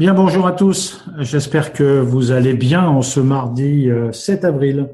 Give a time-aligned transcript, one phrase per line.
[0.00, 1.04] Bien, bonjour à tous.
[1.18, 4.88] J'espère que vous allez bien en ce mardi 7 euh, avril.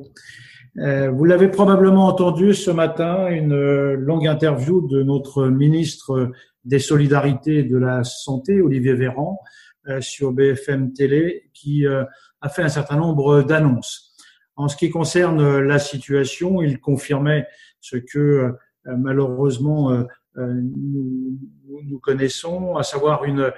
[0.79, 3.55] Euh, vous l'avez probablement entendu ce matin, une
[3.93, 6.33] longue interview de notre ministre
[6.65, 9.39] des Solidarités et de la Santé, Olivier Véran,
[9.87, 14.13] euh, sur BFM Télé, qui a fait un certain nombre d'annonces.
[14.57, 17.47] En ce qui concerne la situation, il confirmait
[17.81, 20.05] ce que malheureusement
[20.35, 23.53] nous connaissons, à savoir une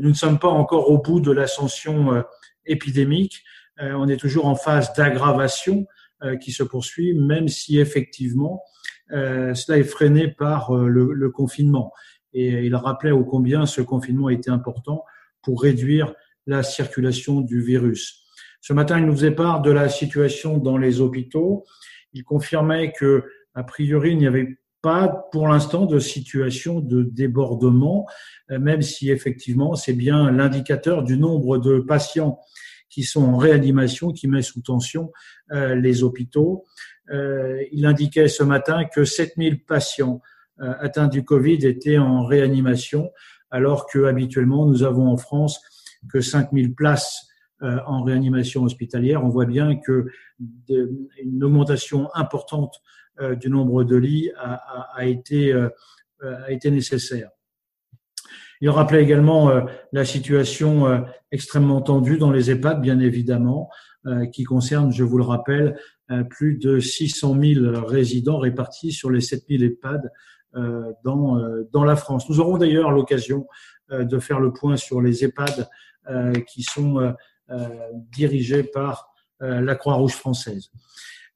[0.00, 2.22] nous ne sommes pas encore au bout de l'ascension euh,
[2.66, 3.42] épidémique.
[3.80, 5.86] Euh, on est toujours en phase d'aggravation
[6.22, 8.62] euh, qui se poursuit, même si effectivement
[9.10, 11.94] cela est freiné par le, confinement.
[12.34, 15.02] Et il rappelait au combien ce confinement était important
[15.40, 16.12] pour réduire
[16.46, 18.26] la circulation du virus.
[18.60, 21.64] Ce matin, il nous faisait part de la situation dans les hôpitaux.
[22.12, 28.06] Il confirmait que, a priori, il n'y avait pas pour l'instant de situation de débordement,
[28.50, 32.38] euh, même si effectivement c'est bien l'indicateur du nombre de patients
[32.88, 35.12] qui sont en réanimation qui met sous tension
[35.52, 36.64] euh, les hôpitaux.
[37.10, 40.20] Euh, il indiquait ce matin que 7000 patients
[40.60, 43.12] atteints du Covid étaient en réanimation,
[43.52, 45.60] alors que habituellement nous avons en France
[46.12, 47.28] que 5000 places
[47.60, 49.24] en réanimation hospitalière.
[49.24, 50.08] On voit bien que
[50.68, 52.82] une augmentation importante
[53.40, 54.54] du nombre de lits a,
[54.94, 55.68] a, été, euh,
[56.20, 57.30] a été nécessaire.
[58.60, 63.70] Il rappelait également euh, la situation extrêmement tendue dans les EHPAD, bien évidemment,
[64.32, 65.78] qui concerne, je vous le rappelle,
[66.30, 70.10] plus de 600 000 résidents répartis sur les 7 000 EHPAD
[71.04, 71.38] dans,
[71.72, 72.28] dans la France.
[72.30, 73.46] Nous aurons d'ailleurs l'occasion
[73.90, 75.68] de faire le point sur les EHPAD
[76.46, 77.14] qui sont
[78.10, 80.70] dirigés par la Croix-Rouge française.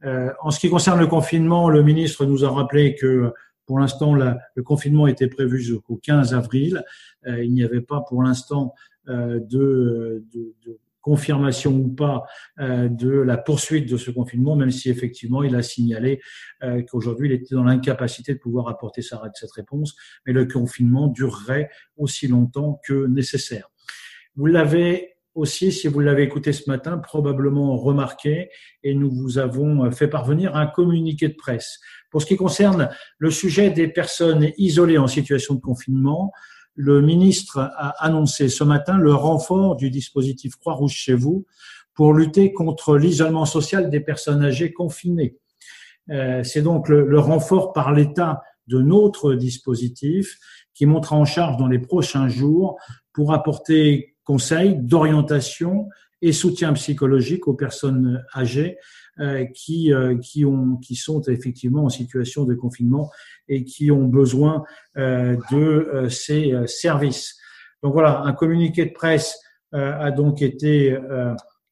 [0.05, 3.33] Euh, en ce qui concerne le confinement, le ministre nous a rappelé que
[3.67, 6.83] pour l'instant, le confinement était prévu jusqu'au 15 avril.
[7.27, 8.75] Euh, il n'y avait pas pour l'instant
[9.09, 10.25] euh, de,
[11.00, 12.22] confirmation ou pas
[12.61, 16.20] de la poursuite de ce confinement, même si effectivement il a signalé
[16.89, 22.28] qu'aujourd'hui il était dans l'incapacité de pouvoir apporter cette réponse, mais le confinement durerait aussi
[22.28, 23.69] longtemps que nécessaire.
[24.37, 28.50] Vous l'avez aussi, si vous l'avez écouté ce matin, probablement remarqué,
[28.82, 31.81] et nous vous avons fait parvenir un communiqué de presse.
[32.10, 36.32] Pour ce qui concerne le sujet des personnes isolées en situation de confinement,
[36.75, 41.47] le ministre a annoncé ce matin le renfort du dispositif Croix-Rouge chez vous
[41.94, 45.37] pour lutter contre l'isolement social des personnes âgées confinées.
[46.10, 50.38] Euh, c'est donc le, le renfort par l'État de notre dispositif
[50.75, 52.78] qui montera en charge dans les prochains jours
[53.12, 55.88] pour apporter conseils d'orientation
[56.22, 58.78] et soutien psychologique aux personnes âgées
[59.21, 63.10] euh, qui, euh, qui, ont, qui sont effectivement en situation de confinement
[63.47, 64.65] et qui ont besoin
[64.97, 67.37] euh, de ces services.
[67.83, 69.38] Donc voilà, un communiqué de presse
[69.72, 70.97] a donc été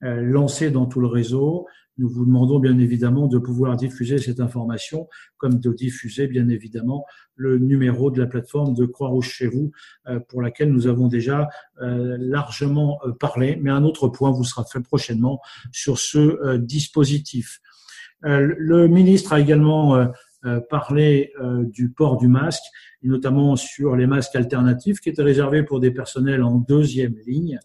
[0.00, 1.66] lancé dans tout le réseau.
[1.98, 7.04] Nous vous demandons bien évidemment de pouvoir diffuser cette information, comme de diffuser bien évidemment
[7.36, 9.70] le numéro de la plateforme de Croix-Rouge chez vous,
[10.08, 11.48] euh, pour laquelle nous avons déjà
[11.80, 13.58] euh, largement euh, parlé.
[13.60, 15.40] Mais un autre point vous sera fait prochainement
[15.72, 17.60] sur ce dispositif.
[18.22, 20.06] Le ministre a également
[20.68, 22.64] parlé du port du masque,
[23.02, 27.58] et notamment sur les masques alternatifs qui étaient réservés pour des personnels en deuxième ligne.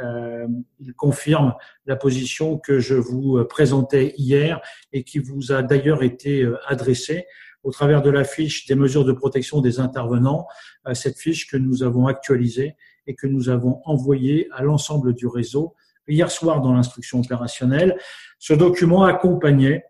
[0.00, 0.46] Euh,
[0.78, 1.54] il confirme
[1.86, 4.60] la position que je vous présentais hier
[4.92, 7.26] et qui vous a d'ailleurs été euh, adressée
[7.62, 10.46] au travers de la fiche des mesures de protection des intervenants,
[10.86, 15.26] euh, cette fiche que nous avons actualisée et que nous avons envoyée à l'ensemble du
[15.26, 15.74] réseau
[16.08, 17.96] hier soir dans l'instruction opérationnelle.
[18.38, 19.84] Ce document accompagnait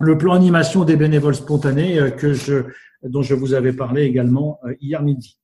[0.00, 2.64] le plan animation des bénévoles spontanés que je,
[3.02, 5.38] dont je vous avais parlé également hier midi.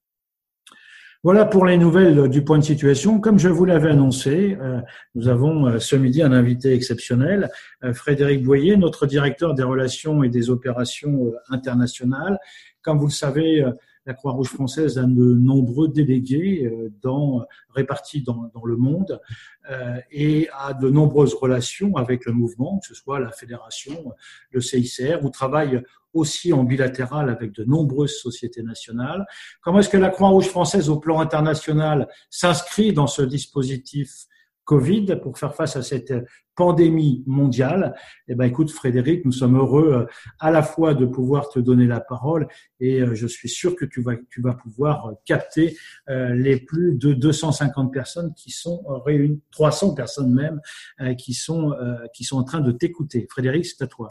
[1.25, 3.19] Voilà pour les nouvelles du point de situation.
[3.19, 4.81] Comme je vous l'avais annoncé, euh,
[5.17, 7.51] nous avons euh, ce midi un invité exceptionnel,
[7.83, 12.39] euh, Frédéric Boyer, notre directeur des relations et des opérations internationales.
[12.83, 13.65] Comme vous le savez,
[14.09, 16.69] la Croix-Rouge française a de nombreux délégués
[17.03, 19.21] dans, répartis dans, dans le monde
[20.10, 24.13] et a de nombreuses relations avec le mouvement, que ce soit la fédération,
[24.51, 25.83] le CICR, où travaille
[26.15, 29.27] aussi en bilatéral avec de nombreuses sociétés nationales.
[29.60, 34.27] Comment est-ce que la Croix-Rouge française au plan international s'inscrit dans ce dispositif
[34.68, 36.12] Covid pour faire face à cette
[36.54, 37.94] pandémie mondiale.
[38.28, 40.06] Eh ben, écoute, Frédéric, nous sommes heureux euh,
[40.38, 42.47] à la fois de pouvoir te donner la parole
[42.78, 45.74] et euh, je suis sûr que tu vas, tu vas pouvoir capter
[46.10, 50.60] euh, les plus de 250 personnes qui sont réunies, 300 personnes même,
[51.16, 51.74] qui sont,
[52.12, 53.26] qui sont en train de t'écouter.
[53.30, 54.09] Frédéric, c'est à toi.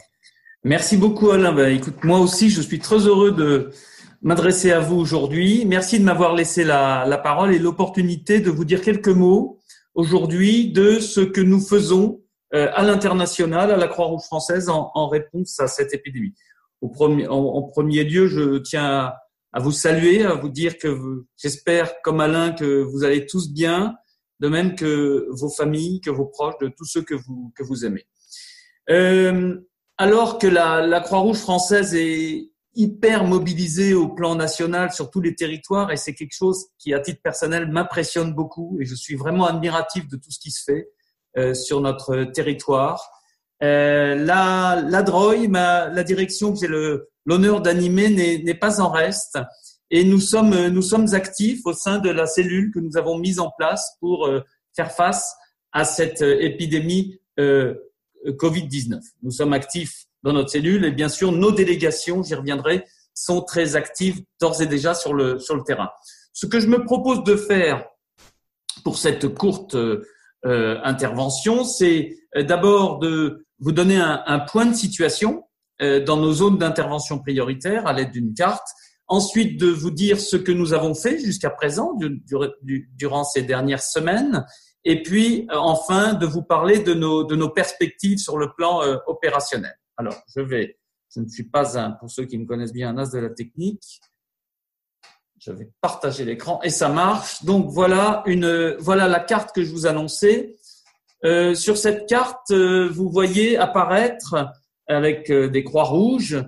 [0.64, 1.52] Merci beaucoup Alain.
[1.52, 3.70] Ben, écoute, moi aussi, je suis très heureux de
[4.22, 5.64] m'adresser à vous aujourd'hui.
[5.66, 9.57] Merci de m'avoir laissé la, la, parole et l'opportunité de vous dire quelques mots
[9.98, 12.22] aujourd'hui de ce que nous faisons
[12.54, 16.34] euh, à l'international, à la Croix-Rouge française, en, en, réponse à cette épidémie.
[16.80, 19.12] Au premier, en, premier lieu, je tiens
[19.52, 23.96] à, vous saluer, à vous dire que j'espère, comme Alain, que vous allez tous bien,
[24.38, 27.84] de même que vos familles, que vos proches, de tous ceux que vous, que vous
[27.84, 28.06] aimez.
[28.90, 29.58] Euh,
[29.96, 35.34] alors que la, la Croix-Rouge française est hyper mobilisée au plan national sur tous les
[35.34, 39.46] territoires et c'est quelque chose qui, à titre personnel, m'impressionne beaucoup et je suis vraiment
[39.46, 40.88] admiratif de tout ce qui se fait
[41.36, 43.10] euh, sur notre territoire.
[43.62, 45.02] Euh, la, la
[45.48, 46.68] ma, la direction que j'ai
[47.26, 49.38] l'honneur d'animer, n'est pas en reste
[49.90, 53.40] et nous sommes, nous sommes actifs au sein de la cellule que nous avons mise
[53.40, 54.40] en place pour euh,
[54.76, 55.34] faire face
[55.72, 57.74] à cette euh, épidémie euh,
[58.26, 59.00] Covid-19.
[59.22, 62.84] Nous sommes actifs dans notre cellule et bien sûr nos délégations, j'y reviendrai,
[63.14, 65.90] sont très actives d'ores et déjà sur le, sur le terrain.
[66.32, 67.84] Ce que je me propose de faire
[68.84, 74.74] pour cette courte euh, intervention, c'est euh, d'abord de vous donner un, un, point de
[74.74, 75.44] situation
[75.82, 78.66] euh, dans nos zones d'intervention prioritaires à l'aide d'une carte.
[79.08, 82.22] Ensuite, de vous dire ce que nous avons fait jusqu'à présent du,
[82.62, 84.44] du, durant ces dernières semaines
[84.84, 88.82] et puis euh, enfin de vous parler de nos, de nos perspectives sur le plan
[88.82, 89.77] euh, opérationnel.
[89.98, 90.78] Alors, je vais,
[91.14, 93.30] je ne suis pas un, pour ceux qui me connaissent bien, un as de la
[93.30, 94.00] technique.
[95.40, 97.44] Je vais partager l'écran et ça marche.
[97.44, 100.56] Donc voilà une, voilà la carte que je vous annonçais.
[101.24, 104.52] Euh, sur cette carte, euh, vous voyez apparaître
[104.86, 106.42] avec euh, des croix rouges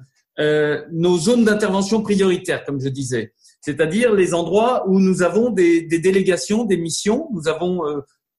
[0.90, 5.98] nos zones d'intervention prioritaires, comme je disais, c'est-à-dire les endroits où nous avons des, des
[5.98, 7.28] délégations, des missions.
[7.34, 7.82] Nous avons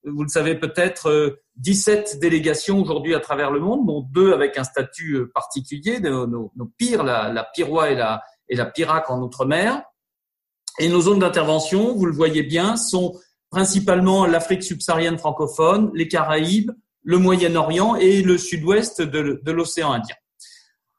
[0.04, 4.58] vous le savez peut-être, 17 euh, délégations aujourd'hui à travers le monde, dont deux avec
[4.58, 9.10] un statut euh, particulier, nos, nos, pires, la, la Pirois et la, et la Pirac
[9.10, 9.84] en Outre-mer.
[10.80, 13.20] Et nos zones d'intervention, vous le voyez bien, sont
[13.50, 16.72] principalement l'Afrique subsaharienne francophone, les Caraïbes,
[17.04, 20.16] le Moyen-Orient et le sud-ouest de, de l'océan Indien.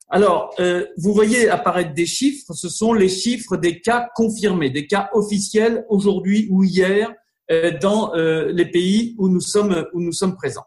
[0.08, 4.87] Alors, euh, vous voyez apparaître des chiffres, ce sont les chiffres des cas confirmés, des
[4.87, 7.10] cas officiels aujourd'hui ou hier
[7.81, 10.67] dans euh, les pays où nous sommes, où nous sommes présents.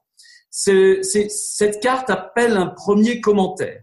[0.49, 3.81] cette carte appelle un premier commentaire.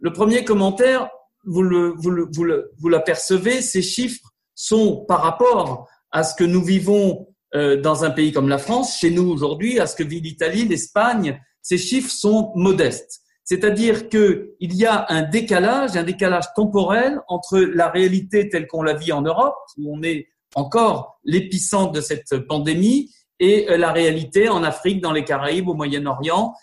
[0.00, 1.10] Le premier commentaire,
[1.44, 6.34] vous, le, vous, le, vous, le, vous l'apercevez, ces chiffres sont par rapport à ce
[6.34, 9.96] que nous vivons euh, dans un pays comme la France, chez nous aujourd'hui, à ce
[9.96, 13.20] que vit l'Italie, l'Espagne, ces chiffres sont modestes.
[13.44, 18.92] C'est-à-dire qu'il y a un décalage, un décalage temporel entre la réalité telle qu'on la
[18.92, 23.10] vit en Europe, où on est encore l'épicentre de cette pandémie
[23.40, 26.54] et euh, la réalité en Afrique, dans les Caraïbes, au Moyen-Orient,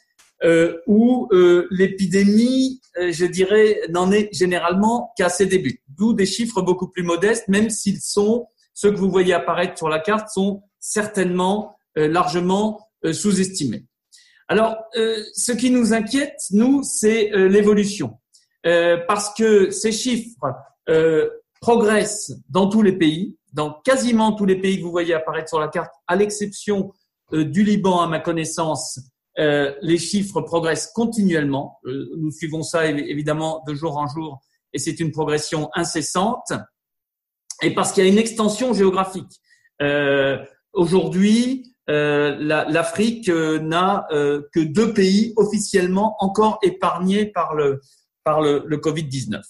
[0.44, 5.82] euh, où euh, l'épidémie, je dirais, n'en est généralement qu'à ses débuts.
[5.90, 9.90] D'où des chiffres beaucoup plus modestes, même s'ils sont, ceux que vous voyez apparaître sur
[9.90, 13.86] la carte, sont certainement largement sous-estimés.
[14.48, 18.18] Alors, ce qui nous inquiète, nous, c'est l'évolution,
[18.64, 20.54] parce que ces chiffres
[21.62, 25.60] progressent dans tous les pays, dans quasiment tous les pays que vous voyez apparaître sur
[25.60, 26.94] la carte, à l'exception
[27.34, 29.00] euh, du Liban, à ma connaissance,
[29.40, 31.80] euh, les chiffres progressent continuellement.
[31.86, 34.42] Euh, nous suivons ça évidemment de jour en jour
[34.74, 36.52] et c'est une progression incessante.
[37.62, 39.40] Et parce qu'il y a une extension géographique.
[40.74, 47.80] Aujourd'hui, l'Afrique n'a que deux pays officiellement encore épargnés par le,
[48.26, 49.42] par le Covid-19.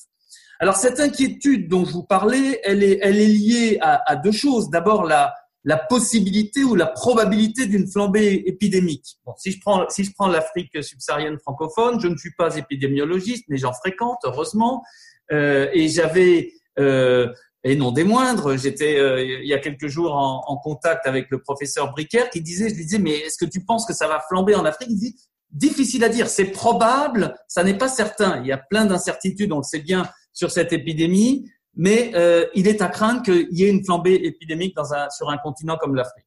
[0.59, 4.31] Alors cette inquiétude dont je vous parlais, elle est, elle est liée à, à deux
[4.31, 4.69] choses.
[4.69, 5.33] D'abord la,
[5.65, 9.17] la possibilité ou la probabilité d'une flambée épidémique.
[9.25, 13.45] Bon, si je prends si je prends l'Afrique subsaharienne francophone, je ne suis pas épidémiologiste,
[13.49, 14.83] mais j'en fréquente heureusement,
[15.31, 17.33] euh, et j'avais euh,
[17.63, 21.31] et non des moindres, j'étais euh, il y a quelques jours en, en, contact avec
[21.31, 24.07] le professeur Bricker qui disait, je lui disais, mais est-ce que tu penses que ça
[24.07, 24.89] va flamber en Afrique?
[24.91, 25.15] Il dit,
[25.49, 28.39] difficile à dire, c'est probable, ça n'est pas certain.
[28.41, 32.67] Il y a plein d'incertitudes, on le sait bien sur cette épidémie, mais euh, il
[32.67, 34.75] est à craindre qu'il y ait une flambée épidémique
[35.17, 36.25] sur un continent comme l'Afrique.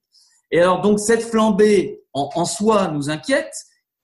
[0.51, 3.55] Et alors donc cette flambée en, soi nous inquiète,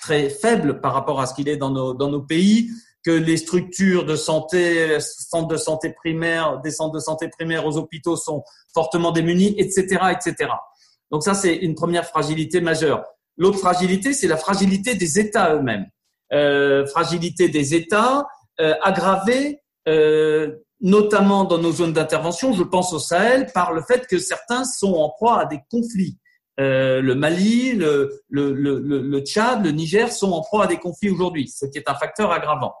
[0.00, 2.70] très faible par rapport à ce qu'il est dans nos, pays,
[3.02, 7.78] que les structures de santé, centres de santé primaires, des centres de santé primaires aux
[7.78, 10.52] hôpitaux sont fortement démunis, etc., etc.
[11.10, 13.04] Donc ça, c'est une première fragilité majeure.
[13.38, 15.86] L'autre fragilité, c'est la fragilité des États eux-mêmes.
[16.32, 18.26] Euh, fragilité des États
[18.60, 24.06] euh, aggravée euh, notamment dans nos zones d'intervention, je pense au Sahel, par le fait
[24.06, 26.18] que certains sont en proie à des conflits.
[26.60, 30.78] Euh, le Mali, le, le, le, le, Tchad, le Niger sont en proie à des
[30.78, 32.74] conflits aujourd'hui, ce qui est un facteur aggravant.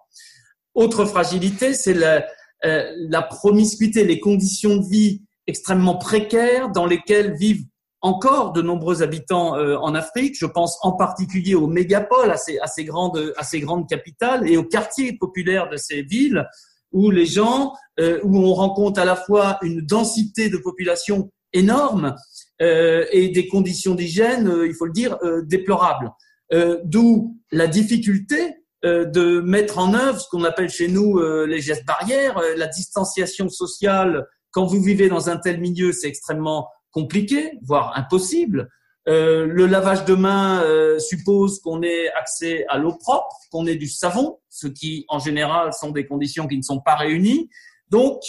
[0.74, 2.24] Autre fragilité, c'est la,
[2.64, 7.64] euh, la promiscuité, les conditions de vie extrêmement précaires dans lesquelles vivent
[8.00, 10.36] encore de nombreux habitants euh, en Afrique.
[10.38, 14.48] Je pense en particulier aux mégapoles, à ces, à ces, grandes, à ces grandes capitales
[14.48, 16.46] et aux quartiers populaires de ces villes
[16.92, 22.14] où les gens, euh, où on rencontre à la fois une densité de population énorme
[22.62, 26.10] euh, et des conditions d'hygiène, euh, il faut le dire, euh, déplorables.
[26.52, 31.86] Euh, d'où la difficulté de mettre en œuvre ce qu'on appelle chez nous les gestes
[31.86, 34.26] barrières, la distanciation sociale.
[34.50, 38.68] Quand vous vivez dans un tel milieu, c'est extrêmement compliqué, voire impossible.
[39.06, 43.76] Euh, le lavage de mains euh, suppose qu'on ait accès à l'eau propre, qu'on ait
[43.76, 47.50] du savon, ce qui en général sont des conditions qui ne sont pas réunies.
[47.90, 48.22] Donc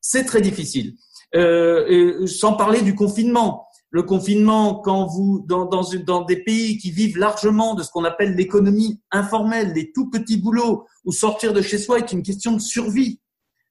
[0.00, 0.94] c'est très difficile.
[1.34, 3.66] Euh, sans parler du confinement.
[3.92, 9.02] Le confinement, quand vous dans, des pays qui vivent largement de ce qu'on appelle l'économie
[9.10, 13.20] informelle, les tout petits boulots, où sortir de chez soi est une question de survie.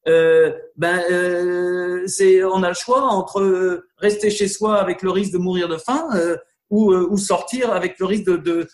[0.08, 5.32] Euh, ben euh, c'est on a le choix entre rester chez soi avec le risque
[5.32, 6.38] de mourir de faim euh,
[6.72, 8.30] ou, euh, sortir avec le risque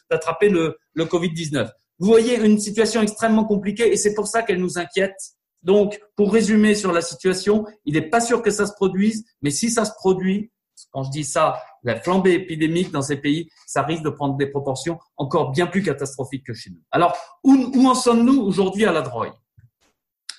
[0.10, 1.70] d'attraper de, le, le Covid-19.
[2.00, 5.16] Vous voyez une situation extrêmement compliquée et c'est pour ça qu'elle nous inquiète.
[5.64, 9.50] Donc, pour résumer sur la situation, il n'est pas sûr que ça se produise, mais
[9.50, 10.52] si ça se produit,
[10.98, 14.48] quand je dis ça, la flambée épidémique dans ces pays, ça risque de prendre des
[14.48, 16.82] proportions encore bien plus catastrophiques que chez nous.
[16.90, 19.32] Alors, où, en sommes-nous aujourd'hui à la drogue?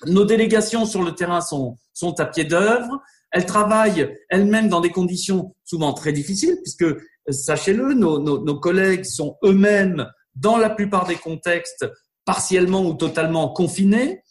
[0.05, 1.77] Nos délégations sur le terrain sont,
[2.17, 3.01] à pied d'œuvre.
[3.31, 6.93] Elles travaillent elles-mêmes dans des conditions souvent très difficiles, puisque
[7.29, 11.89] sachez-le, nos, nos, nos, collègues sont eux-mêmes, dans la plupart des contextes,
[12.25, 14.23] partiellement ou totalement confinés.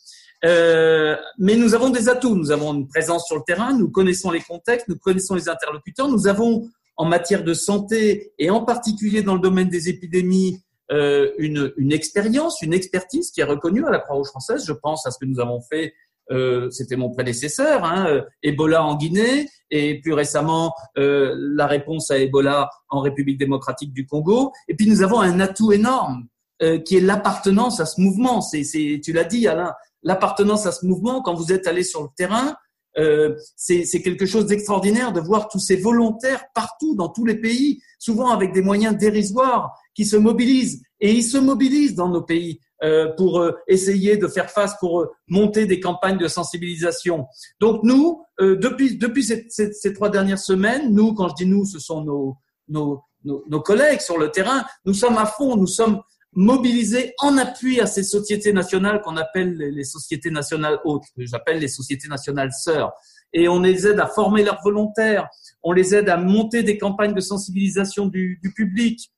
[0.44, 2.36] Euh, mais nous avons des atouts.
[2.36, 6.08] Nous avons une présence sur le terrain, nous connaissons les contextes, nous connaissons les interlocuteurs.
[6.08, 11.30] Nous avons, en matière de santé et en particulier dans le domaine des épidémies, euh,
[11.38, 14.64] une, une expérience, une expertise qui est reconnue à la Croix-Rouge française.
[14.66, 15.92] Je pense à ce que nous avons fait
[16.30, 22.10] euh, c'était mon prédécesseur, hein, euh, Ebola en Guinée et plus récemment euh, la réponse
[22.10, 24.52] à Ebola en République démocratique du Congo.
[24.68, 26.26] Et puis nous avons un atout énorme
[26.62, 28.40] euh, qui est l'appartenance à ce mouvement.
[28.40, 32.02] C'est, c'est, tu l'as dit Alain, l'appartenance à ce mouvement quand vous êtes allé sur
[32.02, 32.56] le terrain.
[32.98, 37.80] Euh, c'est, quelque chose d'extraordinaire de voir tous ces volontaires partout dans tous les pays,
[37.98, 40.82] souvent avec des moyens dérisoires, qui se mobilisent.
[41.00, 42.60] Et ils se mobilisent dans nos pays.
[42.84, 47.26] Euh, pour euh, essayer de faire face, pour monter des campagnes de sensibilisation.
[47.58, 52.04] Donc nous, depuis, depuis ces, trois dernières semaines, nous, quand je dis nous, ce sont
[52.04, 52.36] nos,
[52.68, 56.00] nos, nos, collègues sur le terrain, nous sommes à fond, nous sommes
[56.38, 61.58] mobilisés en appui à ces sociétés nationales qu'on appelle les sociétés nationales hautes, que j'appelle
[61.58, 62.92] les sociétés nationales sœurs.
[63.32, 65.28] Et on les aide à former leurs volontaires,
[65.64, 69.10] on les aide à monter des campagnes de sensibilisation du, du public,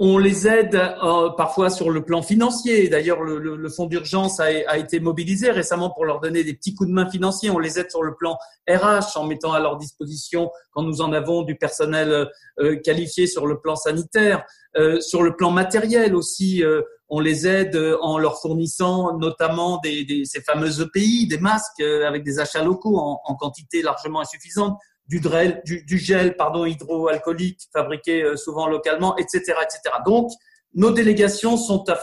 [0.00, 2.88] on les aide euh, parfois sur le plan financier.
[2.88, 6.88] D'ailleurs, le, le, fonds d'urgence a, été mobilisé récemment pour leur donner des petits coups
[6.88, 7.50] de main financiers.
[7.50, 8.38] On les aide sur le plan
[8.68, 12.28] RH en mettant à leur disposition, quand nous en avons, du personnel
[12.60, 14.44] euh, qualifié sur le plan sanitaire.
[14.76, 20.22] Euh, sur le plan matériel aussi, euh, on les aide en leur fournissant notamment des,
[20.24, 24.78] ces fameux EPI, des masques euh, avec des achats locaux en quantité largement insuffisante
[25.08, 25.20] du,
[25.64, 29.80] du, du, gel pardon, hydroalcoolique fabriqué euh, souvent localement, etc., etc.
[30.04, 30.30] Donc,
[30.74, 31.98] nos délégations sont à,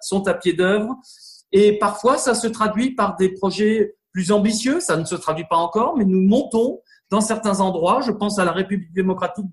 [0.00, 0.96] sont à pied d'œuvre
[1.52, 4.80] et parfois ça se traduit par des projets plus ambitieux.
[4.80, 8.44] Ça ne se traduit pas encore, mais nous montons dans certains endroits, je pense à
[8.44, 9.46] la République démocratique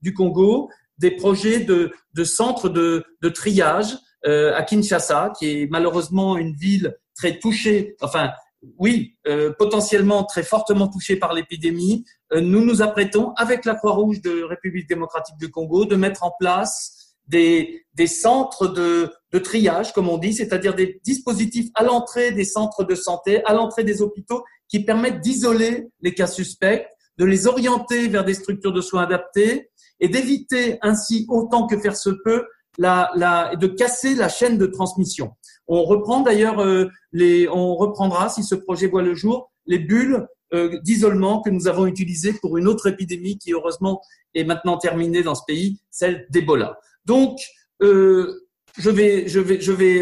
[0.00, 6.36] du Congo, des projets de, de centres de, de triage à Kinshasa, qui est malheureusement
[6.36, 8.30] une ville très touchée, enfin
[8.78, 14.20] oui, euh, potentiellement très fortement touchés par l'épidémie, euh, nous nous apprêtons, avec la Croix-Rouge
[14.20, 19.92] de République démocratique du Congo, de mettre en place des, des centres de, de triage,
[19.92, 24.02] comme on dit, c'est-à-dire des dispositifs à l'entrée des centres de santé, à l'entrée des
[24.02, 26.86] hôpitaux, qui permettent d'isoler les cas suspects,
[27.18, 31.96] de les orienter vers des structures de soins adaptées et d'éviter ainsi, autant que faire
[31.96, 32.44] se peut,
[32.80, 35.32] la, la, de casser la chaîne de transmission.
[35.68, 40.26] On reprend d'ailleurs euh, les, on reprendra si ce projet voit le jour les bulles
[40.54, 44.00] euh, d'isolement que nous avons utilisées pour une autre épidémie qui heureusement
[44.34, 46.78] est maintenant terminée dans ce pays, celle d'Ebola.
[47.04, 47.38] Donc
[47.82, 48.46] euh,
[48.78, 50.00] je vais, je vais, je vais,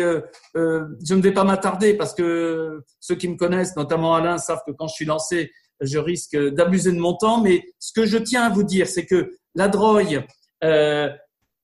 [0.55, 4.73] je ne vais pas m'attarder parce que ceux qui me connaissent, notamment Alain, savent que
[4.73, 7.41] quand je suis lancé, je risque d'abuser de mon temps.
[7.41, 10.23] Mais ce que je tiens à vous dire, c'est que la drogue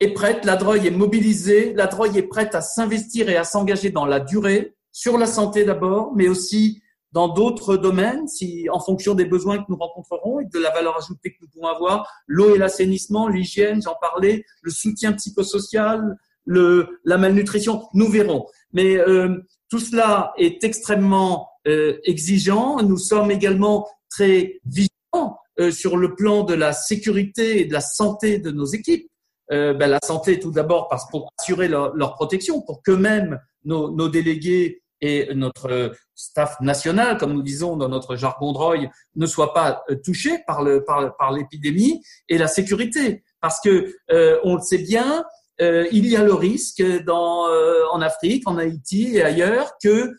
[0.04, 3.90] est prête, la drogue est mobilisée, la drogue est prête à s'investir et à s'engager
[3.90, 6.80] dans la durée, sur la santé d'abord, mais aussi
[7.12, 10.96] dans d'autres domaines, si, en fonction des besoins que nous rencontrerons et de la valeur
[10.96, 17.18] ajoutée que nous pouvons avoir, l'eau et l'assainissement, l'hygiène, j'en parlais, le soutien psychosocial, la
[17.18, 18.46] malnutrition, nous verrons.
[18.72, 19.36] Mais euh,
[19.70, 22.82] tout cela est extrêmement euh, exigeant.
[22.82, 27.80] Nous sommes également très vigilants euh, sur le plan de la sécurité et de la
[27.80, 29.08] santé de nos équipes.
[29.52, 34.08] Euh, ben, la santé tout d'abord parce pour assurer leur, protection, pour qu'eux-mêmes, nos, nos,
[34.08, 38.74] délégués et notre staff national, comme nous disons dans notre jargon droit,
[39.16, 43.94] ne soient pas euh, touchés par le par, par l'épidémie et la sécurité, parce que
[44.10, 45.24] euh, on le sait bien,
[45.60, 47.46] il y a le risque dans
[47.92, 50.12] en Afrique, en Haïti et ailleurs que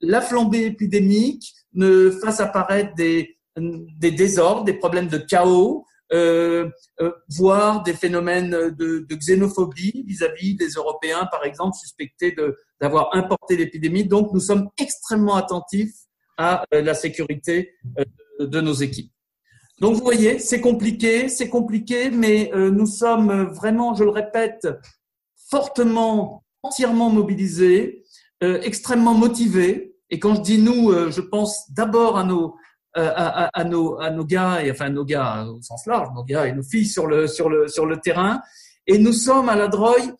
[0.00, 6.70] la flambée épidémique ne fasse apparaître des des désordres, des problèmes de chaos, euh,
[7.02, 12.34] euh, voir des phénomènes de, de xénophobie vis-à-vis des Européens, par exemple, suspectés
[12.80, 14.04] d'avoir importé l'épidémie.
[14.04, 15.94] Donc, nous sommes extrêmement attentifs
[16.38, 17.74] à euh, la sécurité
[18.40, 19.12] de nos équipes.
[19.80, 24.66] Donc, vous voyez, c'est compliqué, c'est compliqué, mais nous sommes vraiment, je le répète,
[25.50, 28.02] fortement, entièrement mobilisés,
[28.40, 29.94] extrêmement motivés.
[30.10, 32.56] Et quand je dis nous, je pense d'abord à nos
[32.98, 36.46] euh, à, nos, à nos gars, et enfin nos gars au sens large, nos gars
[36.46, 38.40] et nos filles sur le, sur le, sur le terrain.
[38.88, 40.14] Et nous sommes à la Drogue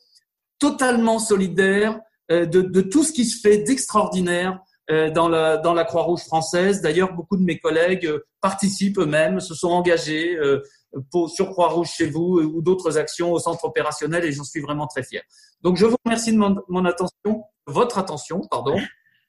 [0.61, 1.99] totalement solidaires
[2.31, 4.61] euh, de, de tout ce qui se fait d'extraordinaire
[4.93, 6.81] euh, dans la, dans la Croix-Rouge française.
[6.81, 8.09] D'ailleurs, beaucoup de mes collègues
[8.41, 10.39] participent eux-mêmes, se sont engagés
[11.11, 14.87] pour, sur Croix-Rouge chez vous ou d'autres actions au centre opérationnel et j'en suis vraiment
[14.87, 15.23] très fier.
[15.63, 18.79] Donc, je vous remercie de mon, mon attention, votre attention, pardon.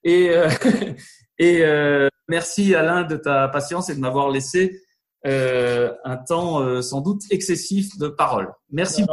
[0.03, 0.31] Et,
[1.39, 4.81] et euh, merci Alain de ta patience et de m'avoir laissé
[5.27, 8.47] euh, un temps euh, sans doute excessif de parole.
[8.71, 9.03] Merci.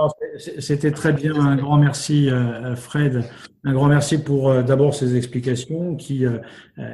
[0.60, 1.34] C'était très bien.
[1.34, 3.24] Un grand merci, euh, Fred.
[3.64, 6.38] Un grand merci pour euh, d'abord ces explications qui euh,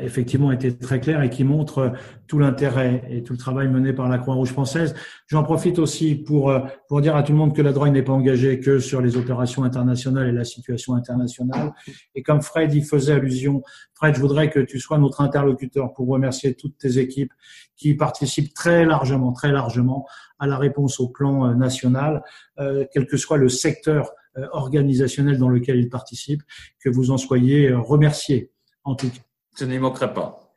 [0.00, 1.92] effectivement étaient très claires et qui montrent
[2.26, 4.94] tout l'intérêt et tout le travail mené par la Croix-Rouge française.
[5.26, 6.50] J'en profite aussi pour
[6.88, 9.18] pour dire à tout le monde que la drogue n'est pas engagée que sur les
[9.18, 11.72] opérations internationales et la situation internationale.
[12.14, 13.62] Et comme Fred y faisait allusion,
[14.02, 17.32] Fred, je voudrais que tu sois notre interlocuteur pour remercier toutes tes équipes
[17.76, 20.08] qui participent très largement, très largement
[20.40, 22.24] à la réponse au plan euh, national,
[22.58, 26.42] euh, quel que soit le secteur euh, organisationnel dans lequel ils participent,
[26.80, 28.50] que vous en soyez remerciés
[28.82, 29.22] en tout cas.
[29.56, 30.52] Je n'y manquerai pas.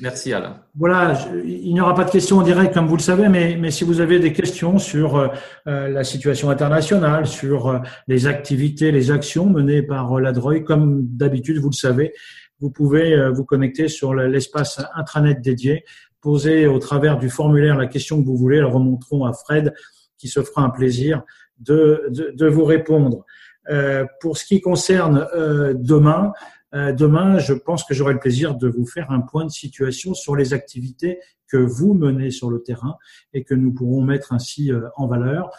[0.00, 0.60] Merci Alain.
[0.74, 3.70] Voilà, il n'y aura pas de questions en direct comme vous le savez, mais, mais
[3.70, 5.30] si vous avez des questions sur
[5.66, 11.70] la situation internationale, sur les activités, les actions menées par la DROI, comme d'habitude, vous
[11.70, 12.12] le savez,
[12.58, 15.84] vous pouvez vous connecter sur l'espace intranet dédié
[16.24, 18.56] poser au travers du formulaire la question que vous voulez.
[18.56, 19.74] Elles remonteront à Fred
[20.16, 21.22] qui se fera un plaisir
[21.60, 23.24] de, de, vous répondre.
[23.70, 28.56] Euh, pour ce qui concerne euh, demain, euh, demain, je pense que j'aurai le plaisir
[28.56, 32.62] de vous faire un point de situation sur les activités que vous menez sur le
[32.62, 32.96] terrain
[33.32, 35.50] et que nous pourrons mettre ainsi en valeur.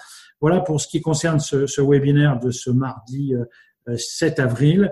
[0.42, 3.34] Voilà pour ce qui concerne ce, webinaire de ce mardi
[3.96, 4.92] 7 avril.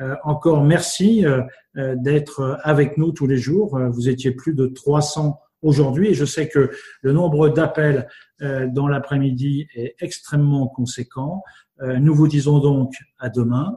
[0.00, 1.42] Euh, encore merci euh,
[1.76, 3.78] euh, d'être avec nous tous les jours.
[3.90, 6.70] Vous étiez plus de 300 aujourd'hui et je sais que
[7.02, 8.06] le nombre d'appels
[8.40, 11.42] dans l'après-midi est extrêmement conséquent.
[11.82, 13.76] Nous vous disons donc à demain.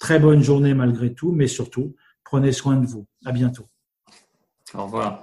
[0.00, 3.06] Très bonne journée malgré tout, mais surtout, prenez soin de vous.
[3.24, 3.68] À bientôt.
[4.74, 5.22] Au revoir.